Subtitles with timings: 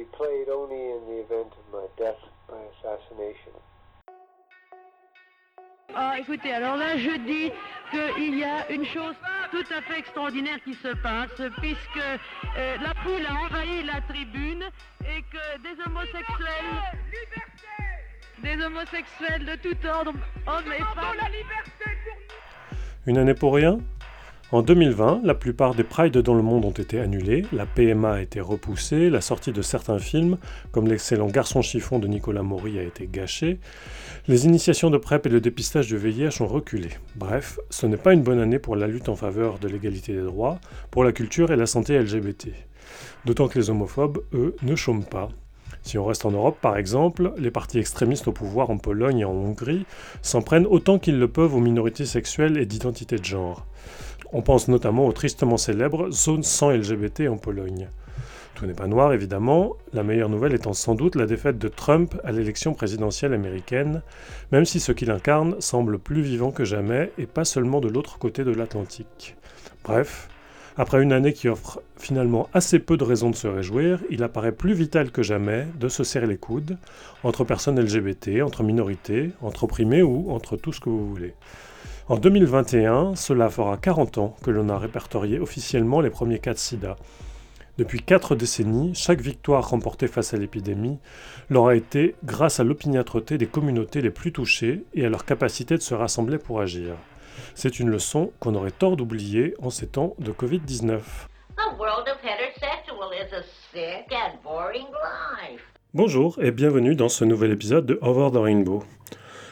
[0.00, 3.52] be played only in the event of my death by assassination.
[5.94, 7.50] Ah, écoutez, alors là, je dis
[7.90, 9.16] qu'il y a une chose
[9.50, 14.64] tout à fait extraordinaire qui se passe, puisque euh, la foule a envahi la tribune
[15.04, 16.78] et que des homosexuels,
[18.38, 20.12] des homosexuels de tout ordre,
[20.46, 21.18] hommes et femmes,
[23.06, 23.78] Une année pour rien?
[24.52, 28.20] En 2020, la plupart des prides dans le monde ont été annulés, la PMA a
[28.20, 30.38] été repoussée, la sortie de certains films,
[30.72, 33.60] comme l'excellent Garçon chiffon de Nicolas Maury, a été gâchée,
[34.26, 36.88] les initiations de PrEP et le dépistage du VIH ont reculé.
[37.14, 40.22] Bref, ce n'est pas une bonne année pour la lutte en faveur de l'égalité des
[40.22, 40.58] droits,
[40.90, 42.48] pour la culture et la santé LGBT.
[43.26, 45.28] D'autant que les homophobes, eux, ne chôment pas.
[45.90, 49.24] Si on reste en Europe, par exemple, les partis extrémistes au pouvoir en Pologne et
[49.24, 49.86] en Hongrie
[50.22, 53.66] s'en prennent autant qu'ils le peuvent aux minorités sexuelles et d'identité de genre.
[54.32, 57.88] On pense notamment au tristement célèbre Zone sans LGBT en Pologne.
[58.54, 62.14] Tout n'est pas noir, évidemment, la meilleure nouvelle étant sans doute la défaite de Trump
[62.22, 64.02] à l'élection présidentielle américaine,
[64.52, 68.16] même si ce qu'il incarne semble plus vivant que jamais, et pas seulement de l'autre
[68.16, 69.34] côté de l'Atlantique.
[69.82, 70.28] Bref,
[70.80, 74.50] après une année qui offre finalement assez peu de raisons de se réjouir, il apparaît
[74.50, 76.78] plus vital que jamais de se serrer les coudes,
[77.22, 81.34] entre personnes LGBT, entre minorités, entre opprimés ou entre tout ce que vous voulez.
[82.08, 86.58] En 2021, cela fera 40 ans que l'on a répertorié officiellement les premiers cas de
[86.58, 86.96] sida.
[87.76, 90.98] Depuis quatre décennies, chaque victoire remportée face à l'épidémie
[91.50, 95.82] leur été grâce à l'opiniâtreté des communautés les plus touchées et à leur capacité de
[95.82, 96.94] se rassembler pour agir.
[97.54, 101.00] C'est une leçon qu'on aurait tort d'oublier en ces temps de Covid-19.
[101.56, 105.60] The world of heterosexual is a sick and boring life.
[105.92, 108.84] Bonjour et bienvenue dans ce nouvel épisode de Over the Rainbow.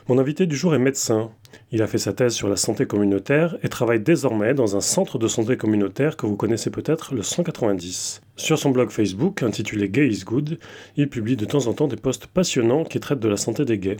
[0.09, 1.31] Mon invité du jour est médecin.
[1.71, 5.19] Il a fait sa thèse sur la santé communautaire et travaille désormais dans un centre
[5.19, 8.23] de santé communautaire que vous connaissez peut-être, le 190.
[8.37, 10.59] Sur son blog Facebook, intitulé Gay is Good,
[10.97, 13.77] il publie de temps en temps des posts passionnants qui traitent de la santé des
[13.77, 13.99] gays.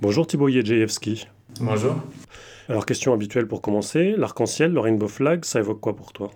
[0.00, 1.28] Bonjour Thibaut Jedrzejewski.
[1.60, 1.96] Bonjour.
[2.70, 6.30] Alors, question habituelle pour commencer, l'arc-en-ciel, le rainbow flag, ça évoque quoi pour toi?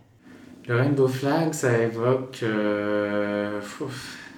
[0.68, 3.58] Le rainbow flag, ça évoque euh,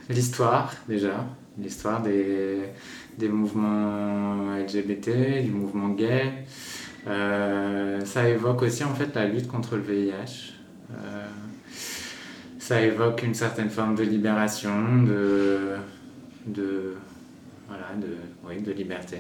[0.09, 1.27] l'histoire déjà,
[1.59, 2.61] l'histoire des,
[3.19, 6.33] des mouvements LGBT, du mouvement gay.
[7.07, 10.55] Euh, ça évoque aussi en fait la lutte contre le VIH.
[10.91, 11.27] Euh,
[12.59, 15.77] ça évoque une certaine forme de libération, de,
[16.47, 16.95] de,
[17.69, 18.09] voilà, de,
[18.49, 19.19] oui, de liberté.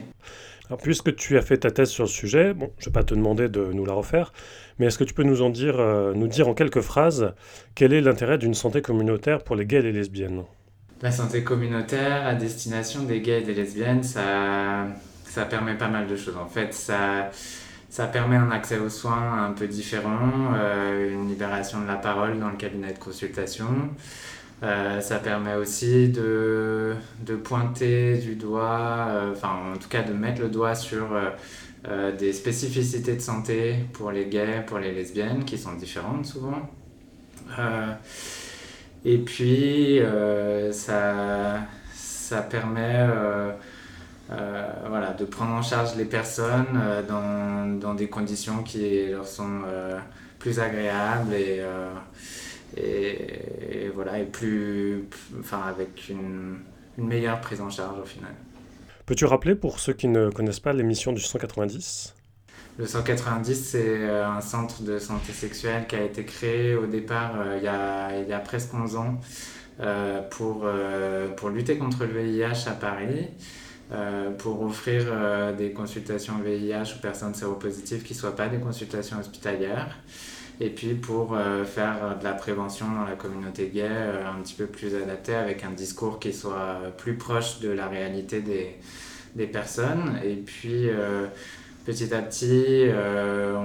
[0.68, 3.04] Alors, puisque tu as fait ta thèse sur le sujet, bon, je ne vais pas
[3.04, 4.32] te demander de nous la refaire,
[4.78, 7.34] mais est-ce que tu peux nous en dire, euh, nous dire en quelques phrases
[7.76, 10.42] quel est l'intérêt d'une santé communautaire pour les gays et les lesbiennes?
[11.02, 14.86] La santé communautaire à destination des gays et des lesbiennes, ça,
[15.50, 16.36] permet pas mal de choses.
[16.38, 21.86] En fait, ça, permet un accès aux soins un peu différent, euh, une libération de
[21.86, 23.90] la parole dans le cabinet de consultation.
[24.62, 26.94] Euh, ça permet aussi de,
[27.44, 31.08] pointer du doigt, euh, enfin en tout cas de mettre le doigt sur
[32.18, 36.70] des spécificités de santé pour les gays, pour les lesbiennes, qui sont différentes souvent.
[39.08, 41.60] Et puis euh, ça,
[41.94, 43.52] ça permet euh,
[44.32, 46.76] euh, voilà, de prendre en charge les personnes
[47.08, 49.60] dans, dans des conditions qui leur sont
[50.40, 51.62] plus agréables et,
[52.76, 55.04] et, et voilà, et plus,
[55.38, 56.58] enfin, avec une,
[56.98, 58.32] une meilleure prise en charge au final.
[59.06, 62.16] Peux-tu rappeler pour ceux qui ne connaissent pas l'émission du 190
[62.78, 67.32] Le 190, c'est euh, un centre de santé sexuelle qui a été créé au départ
[67.38, 69.18] euh, il, y a, il y a presque 11 ans
[69.80, 70.66] euh, pour,
[71.36, 73.28] pour lutter contre le VIH à Paris,
[74.38, 75.04] pour offrir
[75.56, 79.96] des consultations VIH aux personnes séropositives qui ne soient pas des consultations hospitalières,
[80.60, 81.36] et puis pour
[81.66, 85.70] faire de la prévention dans la communauté gay un petit peu plus adaptée avec un
[85.70, 88.76] discours qui soit plus proche de la réalité des,
[89.36, 90.18] des personnes.
[90.24, 90.88] Et puis
[91.86, 93.56] petit à petit, euh,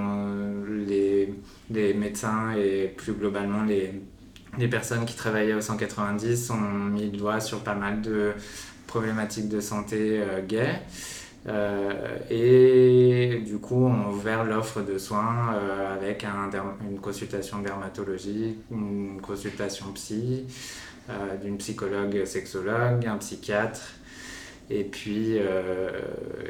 [0.87, 7.39] les, médecins et plus globalement les, personnes qui travaillaient au 190 ont mis le doigt
[7.39, 8.33] sur pas mal de
[8.85, 10.81] problématiques de santé euh, gay.
[11.47, 15.55] Euh, et du coup, on a ouvert l'offre de soins
[15.91, 20.45] avec une consultation dermatologique, une consultation psy,
[21.41, 23.81] d'une psychologue sexologue, un psychiatre,
[24.71, 25.89] et puis, euh,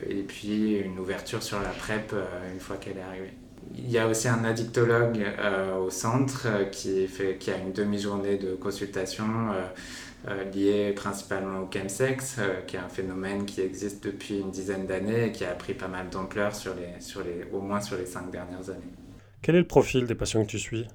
[0.07, 3.33] et puis une ouverture sur la PrEP euh, une fois qu'elle est arrivée.
[3.75, 8.37] Il y a aussi un addictologue euh, au centre qui, fait, qui a une demi-journée
[8.37, 9.25] de consultation
[10.53, 15.31] liée principalement au chemsex, qui est un phénomène qui existe depuis une dizaine d'années et
[15.31, 18.29] qui a pris pas mal d'ampleur sur les, sur les, au moins sur les cinq
[18.29, 18.93] dernières années.
[19.41, 20.85] Quel est le profil des patients que tu suis?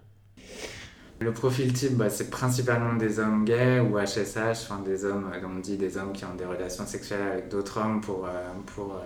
[1.21, 5.59] Le profil type, bah, c'est principalement des hommes gays ou HSH, enfin des hommes, on
[5.61, 8.29] dit des hommes qui ont des relations sexuelles avec d'autres hommes pour,
[8.67, 9.01] pour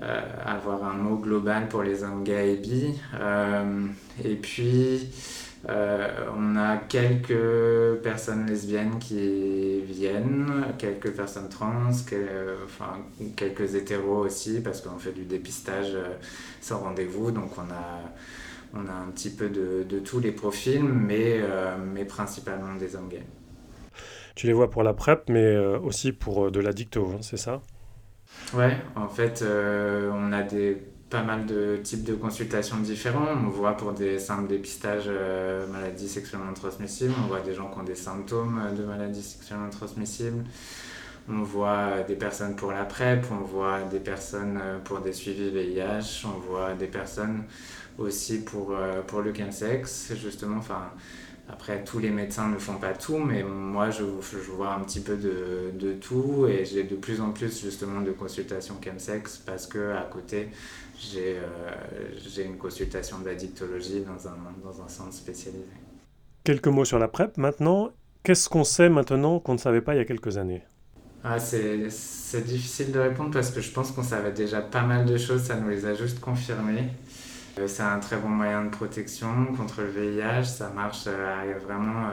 [0.00, 3.00] avoir un mot global pour les hommes gays et bi.
[4.24, 5.08] et puis,
[5.68, 11.90] euh, on a quelques personnes lesbiennes qui viennent, quelques personnes trans,
[13.36, 16.16] quelques hétéros aussi, parce qu'on fait du dépistage euh,
[16.60, 18.02] sans rendez-vous, donc on a,
[18.74, 22.96] on a un petit peu de, de tous les profils, mais, euh, mais principalement des
[22.96, 23.26] hommes gays.
[24.34, 27.62] Tu les vois pour la PrEP, mais aussi pour de la dicto, hein, c'est ça?
[28.52, 30.82] Ouais, en fait, on a des
[31.14, 33.28] pas mal de types de consultations différents.
[33.44, 37.78] On voit pour des simples dépistages euh, maladies sexuellement transmissibles, on voit des gens qui
[37.78, 40.42] ont des symptômes de maladies sexuellement transmissibles,
[41.28, 45.50] on voit des personnes pour la PrEP, on voit des personnes euh, pour des suivis
[45.50, 47.44] VIH, on voit des personnes
[47.98, 50.56] aussi pour, euh, pour le chemsex, justement.
[50.58, 50.90] Enfin,
[51.48, 55.00] après, tous les médecins ne font pas tout, mais moi, je, je vois un petit
[55.00, 59.66] peu de, de tout et j'ai de plus en plus justement de consultations chemsex parce
[59.66, 60.48] que à côté,
[60.98, 65.64] j'ai euh, une consultation d'addictologie dans un, dans un centre spécialisé.
[66.42, 67.92] Quelques mots sur la PrEP maintenant.
[68.22, 70.64] Qu'est-ce qu'on sait maintenant qu'on ne savait pas il y a quelques années?
[71.22, 75.16] Ah, C'est difficile de répondre parce que je pense qu'on savait déjà pas mal de
[75.16, 76.88] choses, ça nous les a juste confirmées.
[77.58, 82.10] Euh, c'est un très bon moyen de protection contre le VIH, ça marche euh, vraiment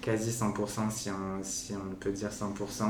[0.00, 2.84] quasi 100% si on, si on peut dire 100%.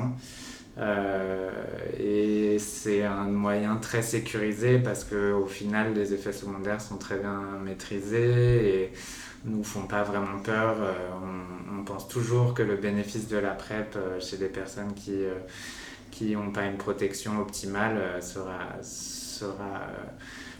[0.78, 1.50] Euh,
[1.98, 7.40] et c'est un moyen très sécurisé parce qu'au final, les effets secondaires sont très bien
[7.64, 8.92] maîtrisés et
[9.44, 10.76] nous font pas vraiment peur.
[10.80, 10.92] Euh,
[11.72, 15.22] on, pense toujours que le bénéfice de la PrEP euh, chez des personnes qui
[16.10, 19.82] qui n'ont pas une protection optimale sera, sera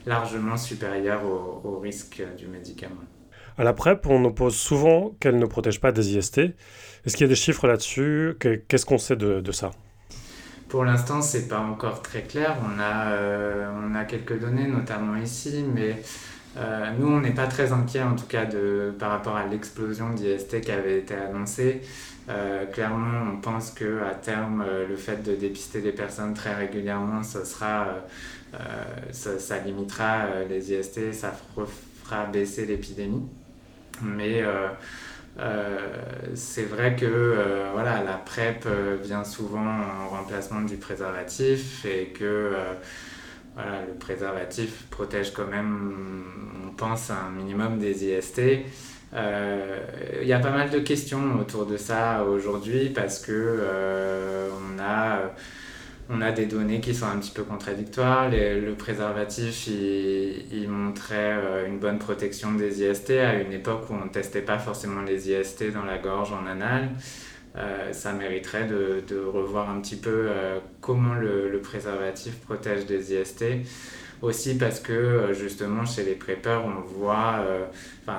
[0.08, 3.04] largement supérieur au, au, risque du médicament.
[3.56, 6.38] À la PrEP, on oppose souvent qu'elle ne protège pas des IST.
[6.38, 8.36] Est-ce qu'il y a des chiffres là-dessus?
[8.40, 9.70] Qu'est-ce qu'on sait de, de ça?
[10.68, 12.56] Pour l'instant, c'est pas encore très clair.
[12.62, 16.02] On a, euh, on a quelques données, notamment ici, mais
[16.58, 20.10] euh, nous, on n'est pas très inquiets, en tout cas, de, par rapport à l'explosion
[20.10, 21.80] d'IST qui avait été annoncée.
[22.28, 27.22] Euh, clairement, on pense que à terme, le fait de dépister des personnes très régulièrement,
[27.22, 27.86] ça, sera,
[29.12, 31.32] ça, ça, limitera les IST, ça
[32.04, 33.26] fera baisser l'épidémie.
[34.02, 34.42] Mais
[35.38, 35.76] euh,
[36.34, 42.06] c'est vrai que euh, voilà, la PrEP euh, vient souvent en remplacement du préservatif et
[42.06, 42.54] que
[43.54, 46.24] voilà, le préservatif protège quand même,
[46.66, 48.40] on pense, un minimum des IST.
[49.14, 55.32] Il y a pas mal de questions autour de ça aujourd'hui parce que on a
[56.10, 58.30] on a des données qui sont un petit peu contradictoires.
[58.30, 64.06] le préservatif, il, montrait euh, une bonne protection des IST à une époque où on
[64.06, 66.90] ne testait pas forcément les IST dans la gorge, en anal.
[67.56, 73.44] Euh, ça mériterait de, revoir un petit peu euh, comment le, préservatif protège des IST
[74.22, 77.66] aussi parce que euh, justement chez les prépeurs on voit euh,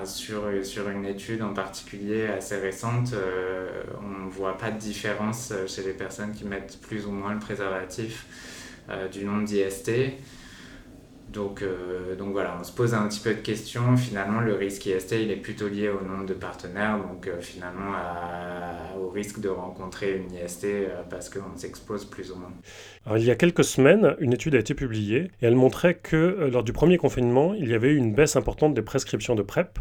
[0.06, 5.84] sur une étude en particulier assez récente euh, on ne voit pas de différence chez
[5.84, 8.26] les personnes qui mettent plus ou moins le préservatif
[9.12, 9.92] du nombre d'IST
[11.32, 13.96] donc, euh, donc voilà, on se pose un petit peu de questions.
[13.98, 17.94] Finalement, le risque IST, il est plutôt lié au nombre de partenaires, donc euh, finalement
[19.00, 22.52] au risque de rencontrer une IST euh, parce qu'on s'expose plus ou moins.
[23.06, 26.50] Alors, il y a quelques semaines, une étude a été publiée et elle montrait que
[26.52, 29.78] lors du premier confinement, il y avait eu une baisse importante des prescriptions de PrEP,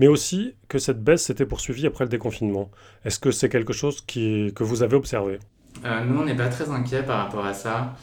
[0.00, 2.70] mais aussi que cette baisse s'était poursuivie après le déconfinement.
[3.06, 5.38] Est-ce que c'est quelque chose qui, que vous avez observé?
[5.82, 7.94] Nous, on n'est pas très inquiets par rapport à ça.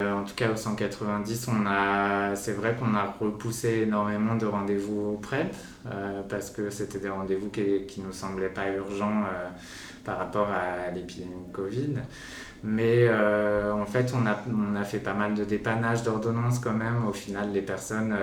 [0.00, 4.46] Euh, en tout cas, au 190, on a, c'est vrai qu'on a repoussé énormément de
[4.46, 5.54] rendez-vous PrEP
[5.86, 9.48] euh, parce que c'était des rendez-vous qui, qui nous semblaient pas urgents euh,
[10.04, 11.94] par rapport à l'épidémie de Covid.
[12.62, 17.06] Mais en fait, on a, on a fait pas mal de dépannage d'ordonnances quand même.
[17.08, 18.14] Au final, les personnes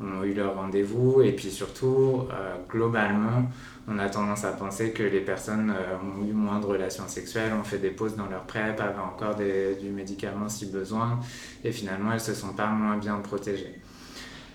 [0.00, 2.26] ont eu leur rendez-vous et puis surtout,
[2.68, 3.48] globalement,
[3.90, 7.52] on a tendance à penser que les personnes euh, ont eu moins de relations sexuelles,
[7.52, 11.18] ont fait des pauses dans leur PrEP, avaient encore du médicament si besoin,
[11.64, 13.80] et finalement elles se sont pas moins bien protégées.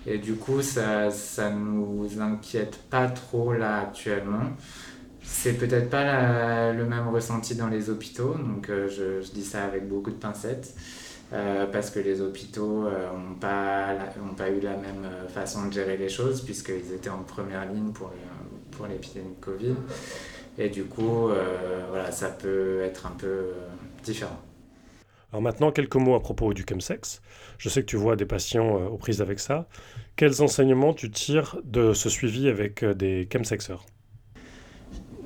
[0.06, 4.52] Et du coup, ça, ça nous inquiète pas trop là actuellement.
[5.26, 9.88] C'est peut-être pas le même ressenti dans les hôpitaux, donc euh, je, dis ça avec
[9.88, 10.74] beaucoup de pincettes.
[11.32, 13.96] Euh, parce que les hôpitaux n'ont pas,
[14.36, 18.12] pas eu la même façon de gérer les choses, puisqu'ils étaient en première ligne pour,
[18.86, 19.74] l'épidémie de Covid.
[20.58, 23.52] Et du coup, euh, voilà, ça peut être un peu euh,
[24.02, 24.40] différent.
[25.32, 27.20] Alors maintenant, quelques mots à propos du chemsex.
[27.58, 29.68] Je sais que tu vois des patients euh, aux prises avec ça.
[30.16, 33.84] Quels enseignements tu tires de ce suivi avec des chemsexeurs?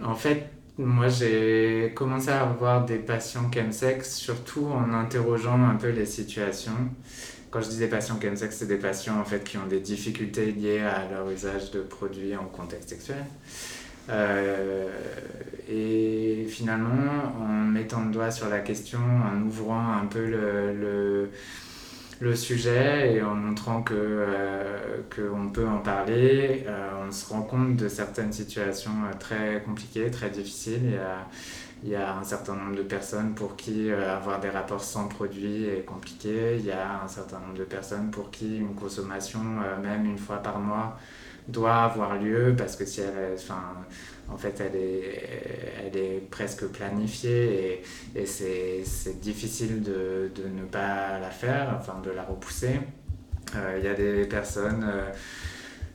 [0.04, 0.46] En fait,
[0.78, 6.72] moi j'ai commencé à avoir des patients chemsex, surtout en interrogeant un peu les situations.
[7.50, 10.52] Quand je dis des patients chemsex, c'est des patients en fait qui ont des difficultés
[10.52, 13.24] liées à leur usage de produits en contexte sexuel.
[14.08, 14.88] Euh,
[15.68, 21.30] et finalement, en mettant le doigt sur la question, en ouvrant un peu le, le,
[22.20, 27.42] le sujet et en montrant que euh, qu'on peut en parler, euh, on se rend
[27.42, 31.00] compte de certaines situations très compliquées, très difficiles.
[31.82, 35.64] Il y a, un certain nombre de personnes pour qui avoir des rapports sans produit
[35.64, 36.56] est compliqué.
[36.58, 39.40] Il y a un certain nombre de personnes pour qui une consommation,
[39.82, 40.98] même une fois par mois,
[41.48, 43.38] doit avoir lieu parce que si elle,
[44.32, 47.82] en fait, elle est, elle est presque planifiée
[48.14, 52.80] et, c'est difficile de, de, ne pas la faire, enfin de la repousser.
[53.56, 55.10] Euh, il y a des personnes euh,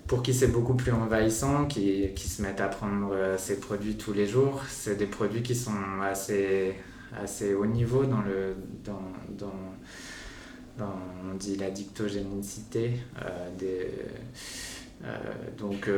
[0.08, 3.96] pour qui c'est beaucoup plus envahissant, qui, qui, se mettent à prendre euh, ces produits
[3.96, 4.62] tous les jours.
[4.70, 6.76] C'est des produits qui sont assez,
[7.18, 9.02] assez haut niveau dans le, dans,
[9.38, 9.54] dans,
[10.80, 12.92] on dit la dictogénicité
[13.58, 13.90] des
[15.58, 15.90] donc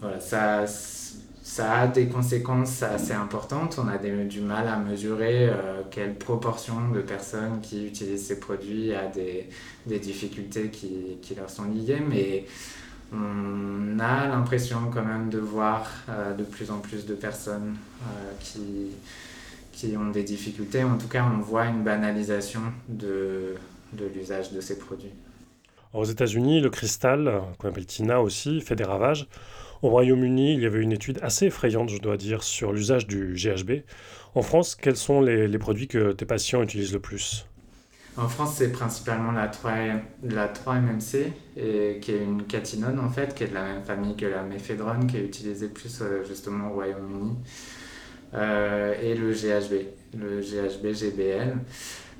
[0.00, 3.78] voilà, ça, ça a des conséquences assez importantes.
[3.78, 8.94] On a du mal à mesurer euh, quelle proportion de personnes qui utilisent ces produits
[8.94, 9.48] a des,
[9.86, 12.46] des difficultés qui, qui, leur sont liées, mais
[13.12, 15.90] on a l'impression quand même de voir
[16.38, 17.74] de plus en plus de personnes
[18.38, 18.92] qui,
[19.72, 20.84] qui ont des difficultés.
[20.84, 23.56] En tout cas, on voit une banalisation de,
[23.92, 25.12] de l'usage de ces produits.
[25.92, 29.26] Aux États-Unis, le cristal, qu'on appelle TINA aussi, fait des ravages.
[29.82, 33.34] Au Royaume-Uni, il y avait une étude assez effrayante, je dois dire, sur l'usage du
[33.34, 33.82] GHB.
[34.34, 37.46] En France, quels sont les, produits que tes patients utilisent le plus?
[38.16, 39.72] En France, c'est principalement la 3,
[40.24, 44.16] la 3-MMC, et, qui est une catinone en fait, qui est de la même famille
[44.16, 47.36] que la méphédrone, qui est utilisée plus euh, justement au Royaume-Uni,
[48.34, 51.56] euh, et le GHB, le GHB-GBL.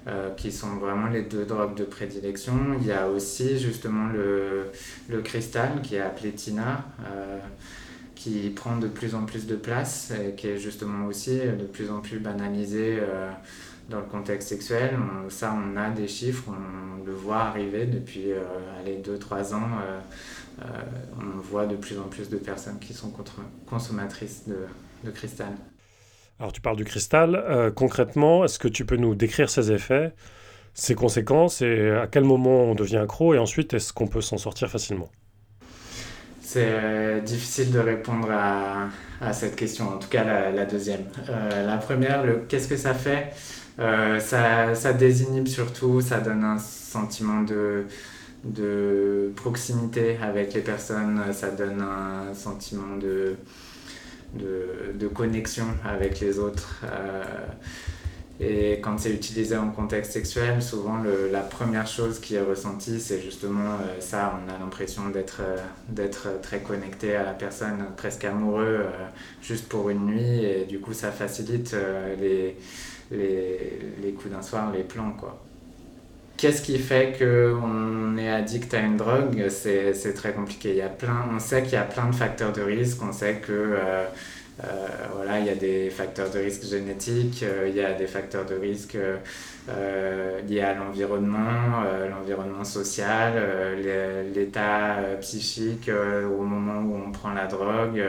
[0.06, 2.54] Euh, qui sont vraiment les deux drogues de prédilection.
[2.80, 4.72] Il y a aussi justement le,
[5.10, 7.38] le cristal qui est appelé Tina, euh,
[8.14, 11.90] qui prend de plus en plus de place et qui est justement aussi de plus
[11.90, 13.30] en plus banalisé euh,
[13.90, 14.96] dans le contexte sexuel.
[15.28, 18.28] ça, on a des chiffres, on le voit arriver depuis
[19.04, 19.68] 2-3 ans.
[21.20, 23.12] on voit de plus en plus de personnes qui sont
[23.66, 24.56] consommatrices de,
[25.04, 25.52] de cristal.
[26.40, 27.34] Alors tu parles du cristal.
[27.34, 30.14] Euh, concrètement, est-ce que tu peux nous décrire ses effets,
[30.72, 34.38] ses conséquences et à quel moment on devient accro et ensuite est-ce qu'on peut s'en
[34.38, 35.10] sortir facilement?
[36.40, 38.88] C'est euh, difficile de répondre à,
[39.34, 41.04] cette question, en tout cas la, deuxième.
[41.28, 43.32] Euh, la première, qu'est-ce que ça fait?
[43.78, 51.80] Ça, ça désinhibe surtout, ça donne un sentiment de proximité avec les personnes, ça donne
[51.80, 53.36] un sentiment de
[54.34, 56.82] de, de, connexion avec les autres.
[56.84, 57.46] Euh,
[58.42, 63.20] et quand c'est utilisé en contexte sexuel, souvent la première chose qui est ressentie, c'est
[63.20, 64.40] justement euh, ça.
[64.42, 65.56] On a l'impression d'être euh,
[65.88, 68.86] d'être très connecté à la personne, presque amoureux,
[69.42, 70.44] juste pour une nuit.
[70.44, 71.76] Et du coup, ça facilite
[72.18, 72.56] les,
[73.10, 75.14] les, coups d'un soir, les plans.
[76.40, 79.46] Qu'est-ce qui fait qu'on est addict à une drogue?
[79.50, 80.74] C'est très compliqué.
[80.74, 83.02] Y a plein, on sait qu'il y a plein de facteurs de risque.
[83.02, 84.06] On sait que euh,
[84.64, 88.46] euh, il y a des facteurs de risque génétiques, euh, il y a des facteurs
[88.46, 88.96] de risque
[90.48, 93.34] liés à l'environnement, l'environnement social,
[94.34, 98.02] l'état psychique au moment où on prend la drogue.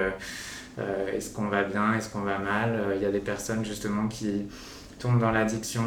[1.14, 2.96] est-ce qu'on va bien, est-ce qu'on va mal?
[2.96, 4.48] Il y a des personnes justement qui
[5.00, 5.84] tombent dans l'addiction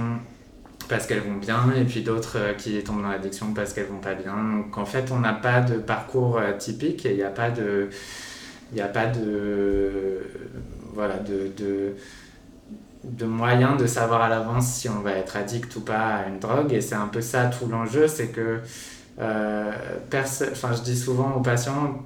[0.88, 4.00] parce qu'elles vont bien et puis d'autres euh, qui tombent dans l'addiction parce qu'elles vont
[4.00, 4.34] pas bien.
[4.34, 7.50] Donc en fait, on n'a pas de parcours euh, typique et il n'y a pas
[7.50, 7.88] de
[8.72, 10.20] il a pas de
[10.92, 11.52] voilà de,
[13.04, 16.38] de, moyens de savoir à l'avance si on va être addict ou pas à une
[16.38, 18.60] drogue et c'est un peu ça tout l'enjeu c'est que
[19.20, 19.72] euh,
[20.12, 22.04] je dis souvent aux patients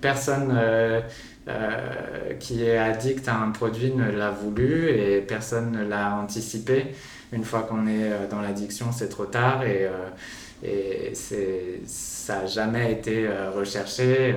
[0.00, 1.00] personne euh,
[1.48, 6.94] euh, qui est addict à un produit ne l'a voulu et personne ne l'a anticipé
[7.32, 9.88] une fois qu'on est euh, dans l'addiction, c'est trop tard et,
[10.62, 14.34] et ça n'a jamais été recherché.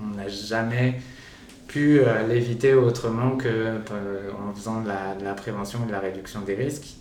[0.00, 1.00] on n'a jamais
[1.68, 6.96] pu l'éviter autrement qu'en faisant de la, prévention et de la réduction des risques.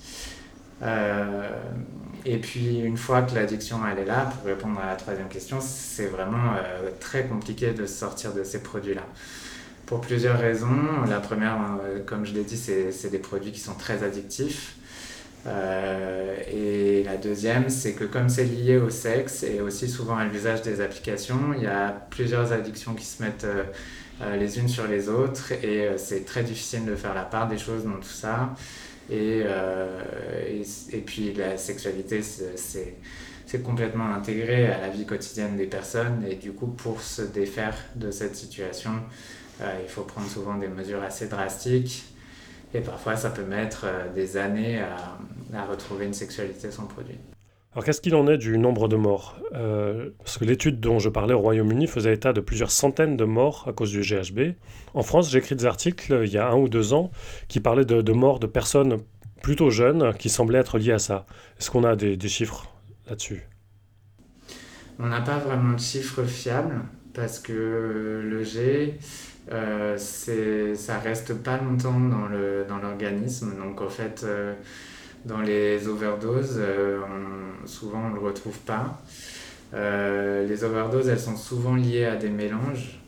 [2.28, 5.28] Euh, et puis une fois que l'addiction elle est là, pour répondre à la troisième
[5.28, 9.04] question, c'est vraiment euh, très compliqué de sortir de ces produits-là.
[9.86, 11.06] Pour plusieurs raisons.
[11.10, 14.76] La première, euh, comme je l'ai dit, c'est des produits qui sont très addictifs.
[15.46, 20.62] et la deuxième, c'est que comme c'est lié au sexe et aussi souvent à l'usage
[20.62, 23.48] des applications, il y a plusieurs addictions qui se mettent
[24.38, 27.86] les unes sur les autres et c'est très difficile de faire la part des choses
[27.86, 28.50] dans tout ça.
[29.10, 30.62] Et, et,
[30.92, 32.96] et, puis la sexualité, c'est
[33.48, 37.76] c'est complètement intégré à la vie quotidienne des personnes et du coup pour se défaire
[37.96, 38.92] de cette situation,
[39.62, 42.04] euh, il faut prendre souvent des mesures assez drastiques
[42.74, 45.18] et parfois ça peut mettre euh, des années à,
[45.58, 47.18] à, retrouver une sexualité sans produit.
[47.78, 49.38] Alors qu'est-ce qu'il en est du nombre de morts?
[49.54, 53.24] Euh, Parce que l'étude dont je parlais au Royaume-Uni faisait état de plusieurs centaines de
[53.24, 54.56] morts à cause du GHB.
[54.96, 57.12] En France, j'ai écrit des articles il y a un ou deux ans
[57.48, 58.98] qui parlaient de, morts de personnes
[59.44, 61.28] plutôt jeunes qui semblaient être liées à ça.
[61.60, 62.68] Est-ce qu'on a des, chiffres
[63.08, 63.44] là-dessus?
[64.98, 66.82] On n'a pas vraiment de chiffres fiables
[67.14, 68.98] parce que le G,
[69.52, 73.56] euh, ça reste pas longtemps dans l'organisme.
[73.56, 74.56] Donc en fait, euh,
[75.26, 77.00] dans les overdoses, euh,
[77.66, 79.02] souvent on ne le retrouve pas.
[79.74, 83.00] Euh, les overdoses, elles sont souvent liées à des mélanges.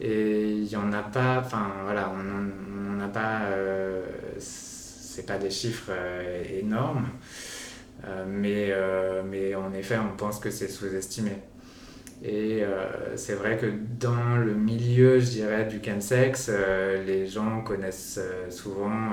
[0.00, 3.40] et il n'y en a pas, enfin voilà, on n'en a pas,
[4.38, 5.92] c'est pas des chiffres
[6.50, 7.06] énormes.
[8.06, 11.32] Euh, mais, euh, mais en effet, on pense que c'est sous-estimé.
[12.22, 13.66] Et euh, c'est vrai que
[13.98, 16.50] dans le milieu, je dirais, du chemsex,
[17.06, 19.10] les gens connaissent souvent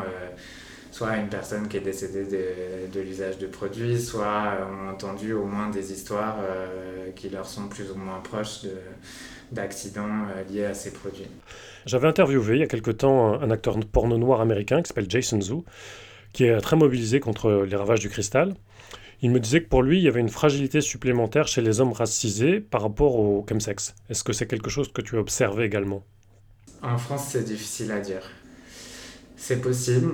[0.97, 5.45] soit une personne qui est décédée de, de l'usage de produits, soit ont entendu au
[5.45, 6.39] moins des histoires
[7.15, 8.65] qui leur sont plus ou moins proches
[9.51, 11.29] d'accidents liés à ces produits.
[11.85, 15.39] J'avais interviewé il y a quelque temps un acteur porno noir américain qui s'appelle Jason
[15.39, 15.59] Zhu,
[16.33, 18.55] qui est très mobilisé contre les ravages du cristal.
[19.21, 21.93] Il me disait que pour lui, il y avait une fragilité supplémentaire chez les hommes
[21.93, 23.93] racisés par rapport au chemsex.
[24.09, 26.03] Est-ce que c'est quelque chose que tu as observé également?
[26.81, 28.23] En France, c'est difficile à dire.
[29.35, 30.11] C'est possible,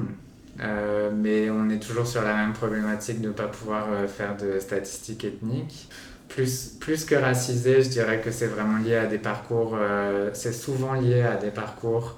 [0.61, 4.37] euh, mais on est toujours sur la même problématique de ne pas pouvoir euh, faire
[4.37, 5.89] de statistiques ethniques.
[6.29, 10.53] Plus, plus que racisé, je dirais que c'est vraiment lié à des parcours, euh, c'est
[10.53, 12.17] souvent lié à des parcours,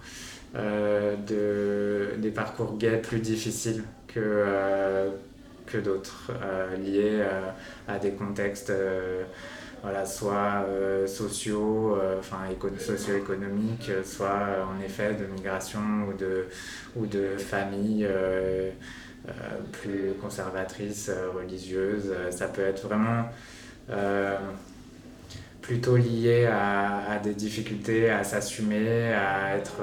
[0.56, 5.10] de, des parcours gays plus difficiles que,
[5.66, 6.32] que d'autres,
[6.82, 7.22] liés
[7.90, 8.72] à des contextes
[9.86, 10.66] voilà, soit
[11.06, 12.38] sociaux, enfin
[12.80, 16.48] socio-économiques, soit en effet de migration ou de,
[16.96, 18.08] ou de familles
[19.72, 22.12] plus conservatrices, religieuses.
[22.32, 23.30] Ça peut être vraiment
[25.62, 29.82] plutôt lié à, à, des difficultés à s'assumer, à être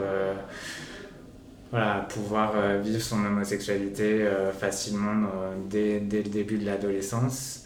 [1.72, 5.26] voilà, pouvoir euh, vivre son homosexualité euh, facilement
[5.70, 7.61] dès, dès, le début de l'adolescence.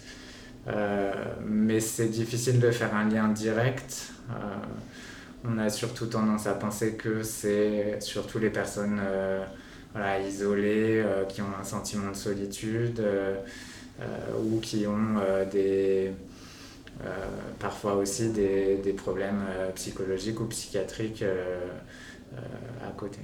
[0.69, 1.13] Euh,
[1.45, 4.13] mais c'est difficile de faire un lien direct.
[5.45, 9.01] on a surtout tendance à penser que c'est surtout les personnes
[9.93, 13.01] voilà, isolées, qui ont un sentiment de solitude
[14.41, 15.21] ou qui ont
[15.53, 16.11] des,
[17.61, 19.45] parfois aussi des, des problèmes
[19.77, 21.25] psychologiques ou psychiatriques
[22.83, 23.21] à côté.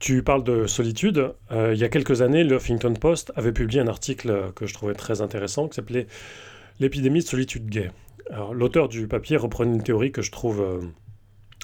[0.00, 1.34] Tu parles de solitude.
[1.52, 4.72] Euh, il y a quelques années, le Huffington Post avait publié un article que je
[4.72, 6.06] trouvais très intéressant qui s'appelait
[6.80, 7.90] L'épidémie de solitude gay.
[8.52, 10.80] l'auteur du papier reprenait une théorie que je trouve euh,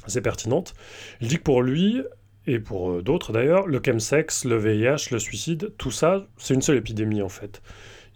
[0.05, 0.75] assez pertinente.
[1.23, 2.03] Il dit que pour lui,
[2.47, 6.61] et pour euh, d'autres d'ailleurs, le chemsex, le VIH, le suicide, tout ça, c'est une
[6.61, 7.63] seule épidémie en fait.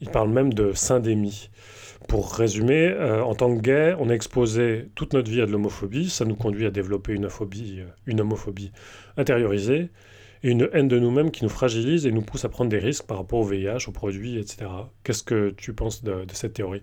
[0.02, 1.50] Il parle même de syndémie.
[2.08, 6.08] Pour résumer, en tant que gay, on est exposé toute notre vie à de l'homophobie.
[6.08, 7.28] Ça nous conduit à développer une,
[8.06, 8.72] une homophobie
[9.18, 9.90] intériorisée
[10.42, 13.04] et une haine de nous-mêmes qui nous fragilise et nous pousse à prendre des risques
[13.04, 14.70] par rapport au VIH, aux produits, etc.
[15.04, 16.82] Qu'est-ce que tu penses de, cette théorie?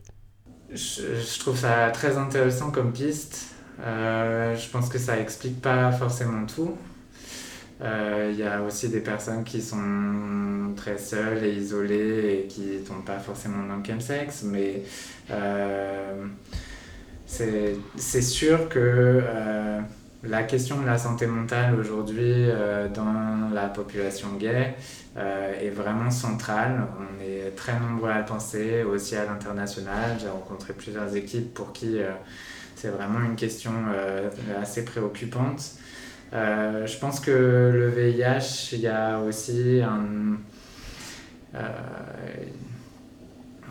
[0.71, 3.55] Je, trouve ça très intéressant comme piste.
[3.79, 6.77] Euh, je pense que ça explique pas forcément tout.
[7.81, 12.61] Euh, il y a aussi des personnes qui sont très seules et isolées et qui
[12.61, 14.81] ne tombent pas forcément dans le chemsex, mais
[15.29, 16.25] euh,
[17.25, 19.21] c'est sûr que
[20.23, 24.75] la question de la santé mentale aujourd'hui euh, dans la population gay
[25.15, 26.87] euh, est vraiment centrale.
[26.99, 30.17] On est très nombreux à penser, aussi à l'international.
[30.19, 32.11] J'ai rencontré plusieurs équipes pour qui euh,
[32.75, 33.71] c'est vraiment une question
[34.61, 35.61] assez préoccupante.
[36.31, 40.37] je pense que le VIH, il y a aussi un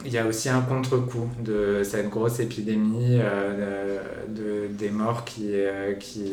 [0.05, 5.49] il y a aussi un contre-coup de cette grosse épidémie euh, de, des morts qui,
[5.53, 6.25] euh, qui,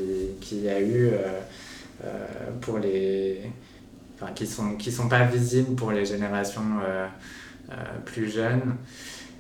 [0.41, 1.09] qui, y a eu
[2.03, 2.07] euh,
[2.61, 3.41] pour les.
[4.15, 6.61] Enfin, qui sont, qui sont pas visibles pour les générations
[8.05, 8.75] plus jeunes.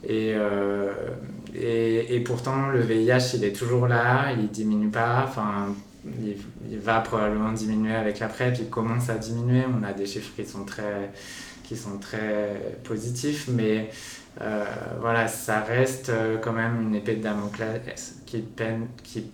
[0.03, 0.35] Et,
[1.53, 5.25] et, et, pourtant, le VIH, il est toujours là, il diminue pas.
[5.27, 5.73] Enfin,
[6.05, 9.63] il, va probablement diminuer avec la PrEP, il commence à diminuer.
[9.67, 11.11] On a des chiffres qui sont très,
[11.73, 13.89] qui sont très positifs, mais
[14.41, 14.63] euh,
[14.99, 19.25] voilà, ça reste euh, quand même une épée de Damoclès qui peine, qui,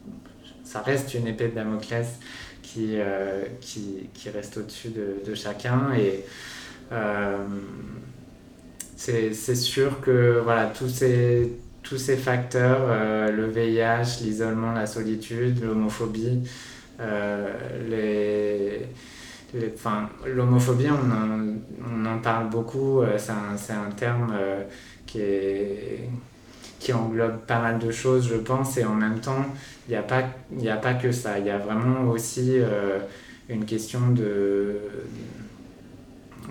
[0.63, 2.07] ça reste une épée de Damoclès
[2.61, 6.25] qui, euh, qui, qui, reste au-dessus de, chacun et
[8.95, 11.51] c'est sûr que voilà, tous ces,
[11.83, 16.43] tous ces facteurs, le VIH, l'isolement, la solitude, l'homophobie,
[17.89, 18.87] les
[20.25, 24.33] l'homophobie, on, on, en parle beaucoup, c'est un, un, terme
[25.05, 26.09] qui, est,
[26.79, 29.45] qui englobe pas mal de choses, je pense, et en même temps,
[29.87, 31.39] il n'y a, pas, a pas que ça.
[31.39, 32.99] Il y a vraiment aussi euh,
[33.49, 34.77] une question de.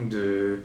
[0.03, 0.61] de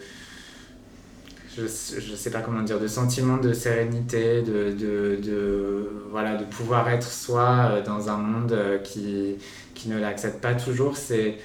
[1.56, 6.46] je ne sais pas comment dire, de sentiment de sérénité, de, de, de, voilà, de
[6.46, 9.36] pouvoir être soi euh, dans un monde euh, qui,
[9.76, 10.98] qui ne l'accepte pas toujours.
[10.98, 11.38] C'est,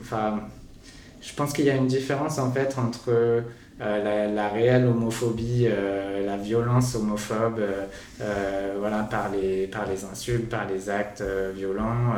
[0.00, 0.40] enfin,
[1.20, 3.44] je pense qu'il y a une différence en fait entre
[3.82, 7.60] euh, la, réelle homophobie, euh, la violence homophobe,
[8.22, 11.22] euh, voilà, par les, par les insultes, par les actes
[11.54, 12.14] violents,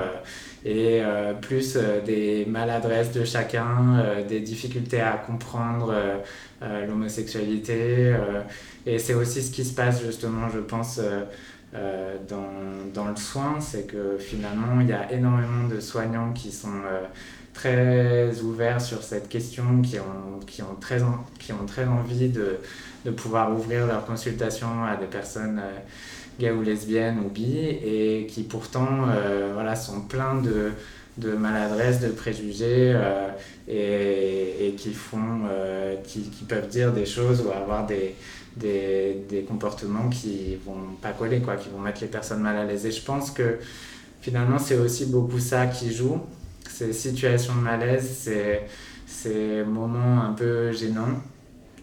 [0.65, 1.01] et
[1.41, 5.95] plus des maladresses de chacun, des difficultés à comprendre
[6.61, 8.15] l'homosexualité.
[8.87, 11.01] et c'est aussi ce qui se passe justement, je pense,
[11.73, 16.83] dans, dans, le soin, c'est que finalement, il y a énormément de soignants qui sont
[17.59, 21.01] très ouverts sur cette question, qui ont, qui ont, très,
[21.39, 22.59] qui ont très envie de,
[23.05, 25.79] de pouvoir ouvrir leur consultation à des personnes euh,
[26.39, 30.71] gays ou lesbiennes ou bi, et qui pourtant euh, voilà, sont pleins de,
[31.17, 33.29] de maladresse, de préjugés, euh,
[33.67, 35.43] et, et, qui, font,
[36.05, 38.15] qui, qui, peuvent dire des choses ou avoir des,
[38.59, 42.65] des, des, comportements qui vont pas coller, quoi, qui vont mettre les personnes mal à
[42.65, 42.87] l'aise.
[42.87, 43.59] Et je pense que
[44.21, 46.21] finalement, c'est aussi beaucoup ça qui joue
[46.69, 48.61] ces situations de malaise, ces,
[49.07, 51.23] ces moments un peu gênants,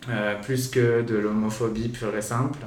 [0.09, 2.59] euh, plus que de l'homophobie pure et simple.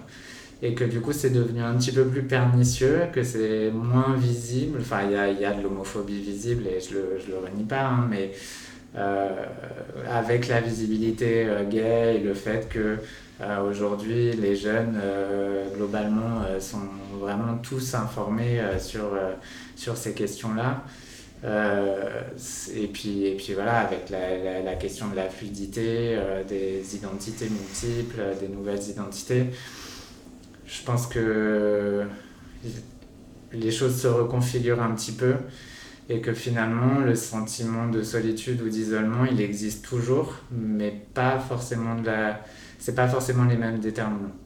[0.60, 4.78] Et que du coup, c'est devenu un petit peu plus pernicieux, que c'est moins visible.
[4.80, 7.62] Enfin, il y a, y a, de l'homophobie visible et je le, je le renie
[7.62, 8.32] pas, hein, mais
[8.96, 9.28] euh,
[10.10, 12.96] avec la visibilité euh, gay et le fait que
[13.68, 15.00] aujourd'hui les jeunes
[15.76, 16.88] globalement sont
[17.20, 19.10] vraiment tous informés sur,
[19.76, 20.82] sur ces questions-là.
[21.44, 22.22] Euh,
[22.74, 27.48] et, puis, et puis voilà, avec la, la, question de la fluidité, euh, des identités
[27.48, 29.46] multiples, des nouvelles identités,
[30.66, 32.04] je pense que
[33.52, 35.34] les choses se reconfigurent un petit peu
[36.10, 41.94] et que finalement le sentiment de solitude ou d'isolement il existe toujours mais pas forcément
[41.94, 42.40] de la
[42.78, 44.36] c'est pas forcément les mêmes déterminants.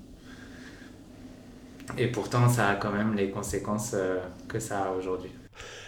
[1.99, 4.19] Et pourtant ça a quand même les conséquences euh,
[4.49, 5.31] que ça a aujourd'hui.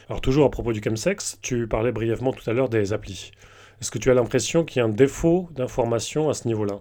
[0.09, 3.33] Alors toujours à propos du chemsex, tu parlais brièvement tout à l'heure des applis.
[3.80, 6.80] Est-ce que tu as l'impression qu'il y a un défaut d'information à ce niveau-là?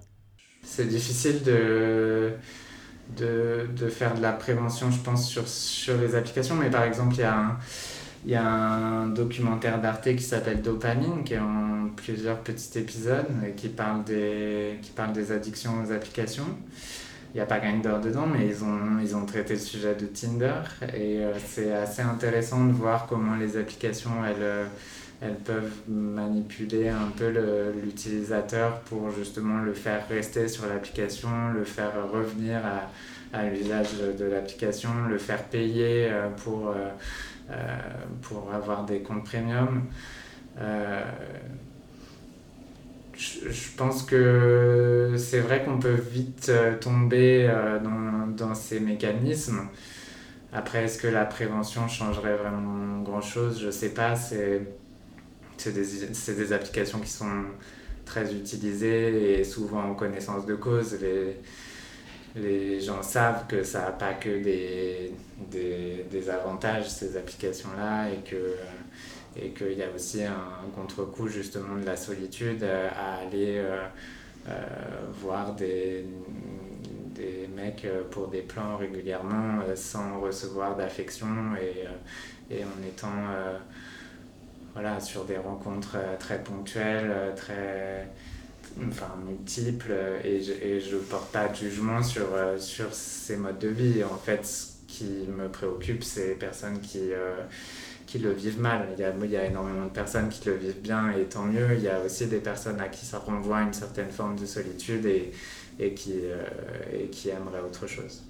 [0.63, 2.33] C'est difficile de,
[3.17, 7.15] de, de, faire de la prévention, je pense, sur, sur les applications, mais par exemple,
[7.15, 7.57] il y a un,
[8.25, 13.27] il y a un documentaire d'Arte qui s'appelle Dopamine, qui est en plusieurs petits épisodes,
[13.47, 16.47] et qui parle des, qui parle des addictions aux applications
[17.33, 20.05] il n'y a pas Grindr dedans, mais ils ont, ils ont traité le sujet de
[20.05, 20.61] Tinder.
[20.95, 24.65] Et euh, c'est assez intéressant de voir comment les applications, elles, euh,
[25.19, 27.33] elles peuvent manipuler un peu
[27.83, 32.91] l'utilisateur pour justement le faire rester sur l'application, le faire revenir à,
[33.35, 36.27] à l'usage de l'application, le faire payer euh,
[38.21, 39.87] pour, pour avoir des comptes premium
[43.15, 49.67] je pense que c'est vrai qu'on peut vite euh, tomber euh, dans, dans, ces mécanismes.
[50.51, 53.59] Après, est-ce que la prévention changerait vraiment grand-chose?
[53.61, 54.15] Je ne sais pas.
[54.15, 54.67] C'est
[55.65, 57.45] des, des, applications qui sont
[58.05, 60.97] très utilisées et souvent en connaissance de cause.
[61.01, 61.37] Les,
[62.35, 65.11] les gens savent que ça n'a pas que des,
[65.51, 68.55] des, des, avantages, ces applications-là, et que
[69.35, 73.85] et qu'il y a aussi un contre-coup justement de la solitude euh, à aller euh,
[74.47, 74.51] euh,
[75.21, 76.05] voir des,
[77.15, 83.13] des mecs pour des plans régulièrement sans recevoir d'affection et, et en étant
[84.73, 88.09] voilà, sur des rencontres très ponctuelles, très
[88.85, 92.27] enfin, multiples et je, et je porte pas de jugement sur,
[92.57, 94.03] sur ces modes de vie.
[94.03, 97.11] En fait, qui me préoccupe, c'est les personnes qui
[98.13, 98.89] qui le vivent mal.
[98.95, 101.69] Il y, a, énormément de personnes qui le vivent bien et tant mieux.
[101.75, 105.07] Il y a aussi des personnes à qui ça renvoie une certaine forme de solitude
[105.07, 105.31] et,
[105.79, 106.43] et, qui, euh,
[106.93, 108.23] et qui aimeraient autre chose.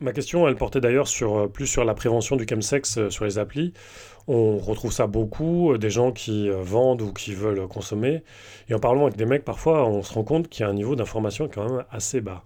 [0.00, 3.72] Ma question, elle portait d'ailleurs sur, plus sur la prévention du chemsex sur les applis.
[4.28, 8.22] On retrouve ça beaucoup, des gens qui vendent ou qui veulent consommer.
[8.68, 10.74] Et en parlant avec des mecs, parfois, on se rend compte qu'il y a un
[10.74, 12.44] niveau d'information quand même assez bas.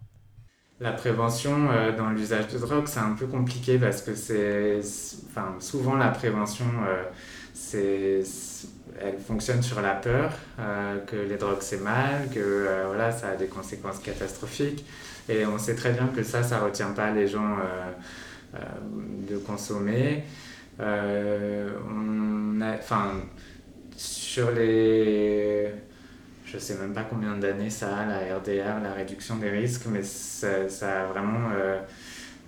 [0.81, 4.81] La prévention euh, dans l'usage de drogue, c'est un peu compliqué parce que c'est.
[5.59, 7.03] Souvent, la prévention, euh,
[7.53, 8.23] c'est
[9.01, 13.37] elle fonctionne sur la peur, euh, que les drogues c'est mal, que voilà, ça a
[13.37, 14.85] des conséquences catastrophiques.
[15.29, 17.57] Et on sait très bien que ça, ça retient pas les gens
[19.29, 20.25] de consommer.
[22.81, 23.13] enfin,
[23.97, 25.73] sur les
[26.51, 30.03] je sais même pas combien d'années ça a, la RDR, la réduction des risques, mais
[30.03, 31.51] ça, ça a vraiment.
[31.55, 31.79] Euh,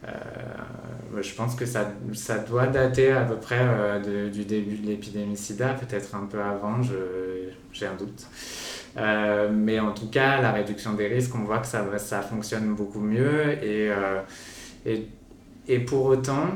[0.08, 4.86] euh, je pense que ça, ça doit dater à peu près euh, du début de
[4.86, 6.80] l'épidémie SIDA, peut-être un peu avant,
[7.72, 8.26] j'ai un doute.
[9.52, 13.00] mais en tout cas, la réduction des risques, on voit que ça, ça fonctionne beaucoup
[13.00, 13.62] mieux.
[13.62, 13.90] Et,
[14.86, 15.06] et,
[15.68, 16.46] et pour autant,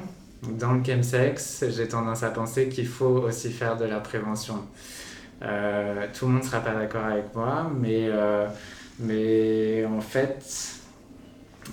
[0.43, 4.63] dans le chemsex, j'ai tendance à penser qu'il faut aussi faire de la prévention.
[5.45, 10.81] Euh, tout le monde ne sera pas d'accord avec moi, mais, euh, en fait,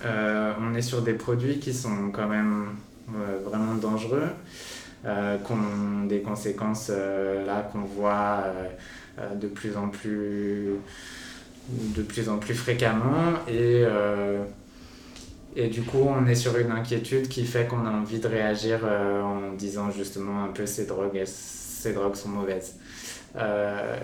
[0.04, 2.70] euh, on est sur des produits qui sont quand même
[3.44, 4.28] vraiment dangereux,
[5.02, 8.44] qui ont des conséquences là qu'on voit
[9.34, 10.76] de plus en plus
[11.68, 13.84] de plus en plus fréquemment et
[15.54, 18.84] et du coup, on est sur une inquiétude qui fait qu'on a envie de réagir
[18.84, 22.76] en disant justement un peu ces drogues, ces drogues sont mauvaises.
[23.36, 23.98] Euh,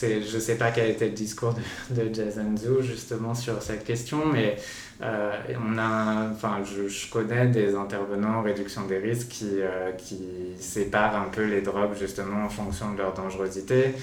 [0.00, 1.54] je ne sais pas quel était le discours
[1.90, 4.56] de, de Jason Zhu justement sur cette question, mais
[5.02, 10.54] euh, on a, enfin, je, connais des intervenants en réduction des risques qui, euh, qui
[10.58, 13.94] séparent un peu les drogues justement en fonction de leur dangerosité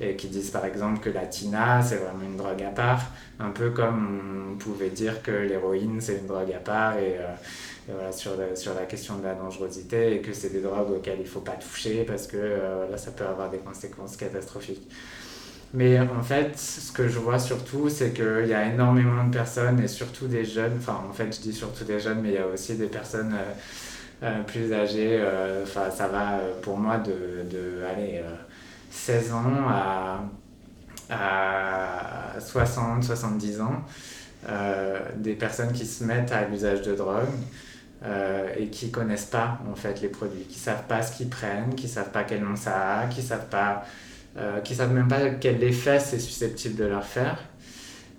[0.00, 3.02] et qui disent par exemple que la tina c'est vraiment une drogue à part,
[3.38, 7.18] un peu comme on pouvait dire que l'héroïne c'est une drogue à part et,
[7.88, 11.18] voilà, sur, la, sur la question de la dangerosité et que c'est des drogues auxquelles
[11.18, 14.88] il ne faut pas toucher parce que euh, ça peut avoir des conséquences catastrophiques.
[15.74, 19.80] Mais en fait, ce que je vois surtout, c'est qu'il y a énormément de personnes
[19.80, 22.38] et surtout des jeunes, enfin en fait je dis surtout des jeunes, mais il y
[22.38, 25.20] a aussi des personnes euh, euh, plus âgées,
[25.62, 28.22] enfin ça va pour moi de, de aller
[28.92, 30.20] 16 ans à,
[31.10, 33.82] à 60, 70 ans.
[35.16, 37.28] des personnes qui se mettent à l'usage de drogue
[38.04, 41.76] euh, et qui connaissent pas en fait les produits, qui savent pas ce qu'ils prennent,
[41.76, 43.84] qui savent pas quel nom ça a, qui savent pas,
[44.36, 47.38] euh, qui savent même pas quel effet c'est susceptible de leur faire.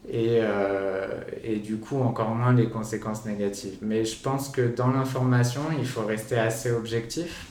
[0.09, 1.07] Et, euh,
[1.43, 3.77] et, du coup encore moins les conséquences négatives.
[3.81, 7.47] Mais je pense que dans l'information, il faut rester assez objectif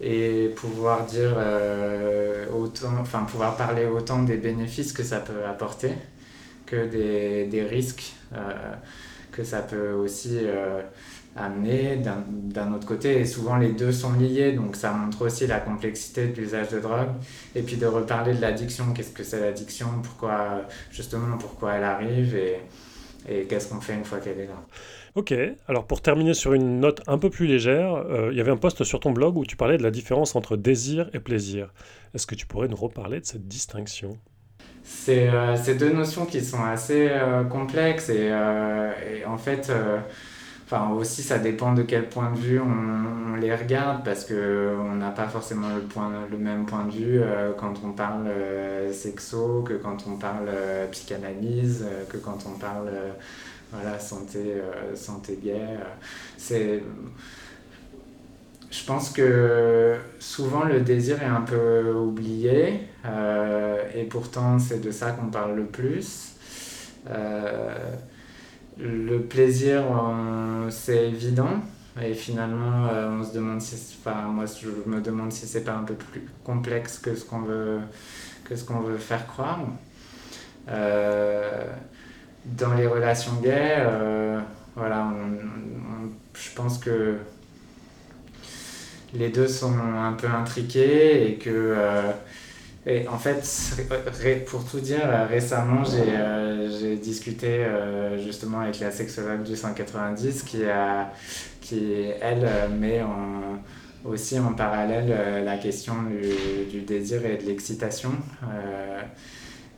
[0.00, 1.36] et pouvoir dire
[2.54, 5.92] autant, enfin pouvoir parler autant des bénéfices que ça peut apporter
[6.66, 8.14] que des, des risques
[9.32, 10.38] que ça peut aussi
[11.36, 13.20] amener d'un autre côté.
[13.20, 16.80] Et souvent, les deux sont liés, donc ça montre aussi la complexité de l'usage de
[16.80, 17.08] drogue.
[17.54, 18.92] Et puis de reparler de l'addiction.
[18.92, 22.60] Qu'est-ce que c'est l'addiction Pourquoi, justement, pourquoi elle arrive et,
[23.28, 24.64] et qu'est-ce qu'on fait une fois qu'elle est là
[25.14, 25.32] Ok,
[25.68, 28.56] alors pour terminer sur une note un peu plus légère, euh, il y avait un
[28.56, 31.72] post sur ton blog où tu parlais de la différence entre désir et plaisir.
[32.14, 34.18] Est-ce que tu pourrais nous reparler de cette distinction?
[34.82, 38.32] C'est euh, ces deux notions qui sont assez euh, complexes et,
[39.24, 39.72] en fait
[40.66, 45.10] Enfin, aussi, ça dépend de quel point de vue on, les regarde, parce qu'on n'a
[45.10, 45.82] pas forcément le,
[46.30, 47.20] le même point de vue
[47.58, 48.30] quand on parle
[48.90, 50.48] sexo, que quand on parle
[50.90, 52.90] psychanalyse, que quand on parle
[53.74, 54.54] voilà, santé,
[54.94, 55.60] santé gay.
[56.36, 56.82] c'est...
[58.70, 62.88] Je pense que souvent le désir est un peu oublié,
[63.94, 66.34] et pourtant c'est de ça qu'on parle le plus.
[68.76, 71.60] Le plaisir, euh, c'est évident.
[72.02, 75.74] Et finalement, euh, on se demande si, enfin, moi, je me demande si c'est pas
[75.74, 77.78] un peu plus complexe que ce qu'on veut,
[78.44, 79.60] que ce qu'on veut faire croire.
[82.46, 83.86] Euh, dans les relations gays,
[84.76, 85.12] voilà,
[86.34, 87.16] je pense que
[89.14, 91.74] les deux sont un peu intriqués et que
[92.86, 93.42] et en fait,
[94.46, 100.64] pour tout dire, récemment, j'ai euh, discuté euh, justement avec la sexologue du 190 qui,
[100.64, 101.10] a,
[101.62, 102.46] qui elle,
[102.78, 103.00] met
[104.04, 105.94] aussi en parallèle euh, la question
[106.70, 108.10] du, désir et de l'excitation.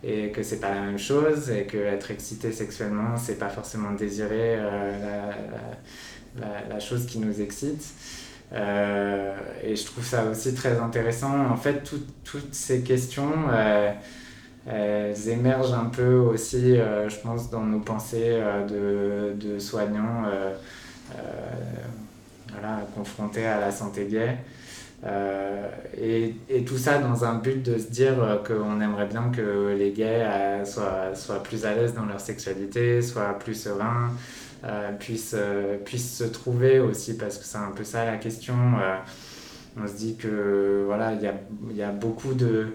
[0.07, 3.91] Et que c'est pas la même chose et que être excité sexuellement, c'est pas forcément
[3.93, 5.35] désirer la,
[6.41, 7.85] la, la, chose qui nous excite.
[8.53, 11.47] Euh, et je trouve ça aussi très intéressant.
[11.51, 11.83] En fait,
[12.23, 13.93] toutes ces questions, euh,
[14.69, 20.25] elles émergent un peu aussi, je pense, dans nos pensées de, de, soignants
[22.53, 24.39] voilà, confrontés à la santé gay.
[25.07, 29.75] Euh, et, et, tout ça dans un but de se dire qu'on aimerait bien que
[29.79, 34.13] les gays euh, soient, soient, plus à l'aise dans leur sexualité, soient plus sereins,
[34.65, 35.37] euh, puissent,
[35.85, 38.55] puissent se trouver aussi, parce que c'est un peu ça la question.
[39.81, 41.35] on se dit que voilà, il y a,
[41.73, 42.69] y a beaucoup de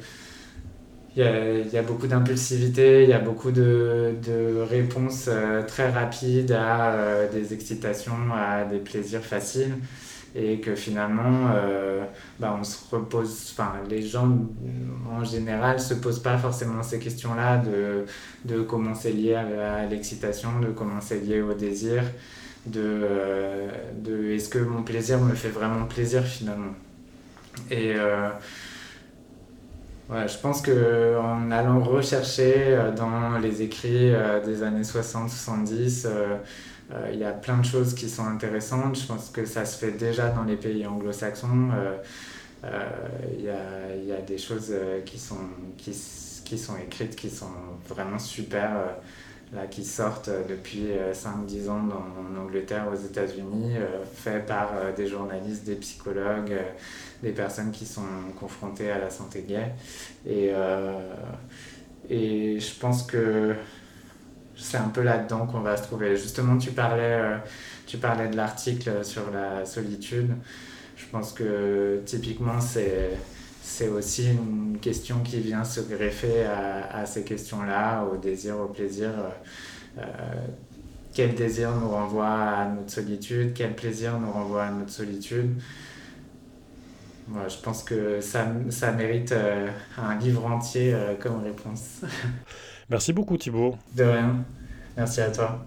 [1.17, 5.29] il y, y a, beaucoup d'impulsivité, il y a beaucoup de, de réponses
[5.67, 9.73] très rapides à des excitations, à des plaisirs faciles
[10.35, 12.03] et que finalement euh,
[12.39, 14.29] bah, on se repose enfin les gens
[15.09, 18.05] en général se posent pas forcément ces questions là de,
[18.45, 22.03] de comment c'est lié à, l'excitation de comment c'est lié au désir
[22.65, 26.73] de, euh, de est-ce que mon plaisir me fait vraiment plaisir finalement.
[27.69, 28.29] Et euh,
[30.09, 34.13] ouais, je pense que en allant rechercher dans les écrits
[34.45, 36.37] des années 60-70 euh,
[37.11, 38.97] il y a plein de choses qui sont intéressantes.
[38.99, 41.69] Je pense que ça se fait déjà dans les pays anglo-saxons.
[41.73, 41.97] Euh,
[42.63, 42.89] euh,
[43.37, 43.43] il
[44.07, 44.73] y a, des choses
[45.05, 45.37] qui sont,
[46.77, 47.51] écrites qui sont
[47.87, 48.71] vraiment super,
[49.53, 53.75] là, qui sortent depuis 5-10 ans en Angleterre, aux États-Unis,
[54.13, 56.55] fait par des journalistes, des psychologues,
[57.23, 58.01] des personnes qui sont
[58.39, 59.71] confrontées à la santé gay.
[62.09, 63.55] Et je pense que
[64.61, 66.15] c'est un peu là-dedans qu'on va se trouver.
[66.15, 67.37] Justement, tu parlais, euh,
[67.87, 70.31] tu parlais de l'article sur la solitude.
[70.95, 73.17] Je pense que typiquement, c'est,
[73.89, 79.09] aussi une question qui vient se greffer à, ces questions-là, au désir, au plaisir.
[79.97, 80.01] Euh,
[81.13, 83.53] quel désir nous renvoie à notre solitude?
[83.55, 85.59] Quel plaisir nous renvoie à notre solitude?
[87.47, 92.01] Je pense que ça, ça mérite euh, un livre entier comme réponse.
[92.91, 93.77] Merci beaucoup Thibaut.
[93.95, 94.43] De rien.
[94.97, 95.65] Merci à toi.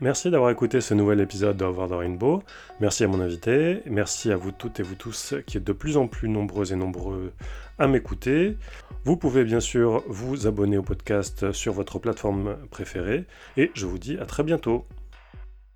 [0.00, 2.44] Merci d'avoir écouté ce nouvel épisode de Over the Rainbow.
[2.80, 3.82] Merci à mon invité.
[3.86, 6.76] Merci à vous toutes et vous tous qui êtes de plus en plus nombreux et
[6.76, 7.32] nombreux
[7.80, 8.56] à m'écouter.
[9.04, 13.24] Vous pouvez bien sûr vous abonner au podcast sur votre plateforme préférée.
[13.56, 14.86] Et je vous dis à très bientôt.